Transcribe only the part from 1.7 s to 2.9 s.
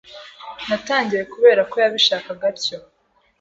ko yabishaka atyo